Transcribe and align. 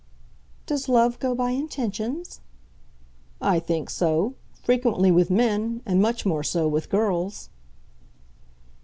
"Does 0.65 0.89
love 0.89 1.19
go 1.19 1.35
by 1.35 1.51
intentions?" 1.51 2.41
"I 3.39 3.59
think 3.59 3.87
so, 3.91 4.33
frequently 4.63 5.11
with 5.11 5.29
men, 5.29 5.83
and 5.85 6.01
much 6.01 6.25
more 6.25 6.41
so 6.43 6.67
with 6.67 6.89
girls." 6.89 7.51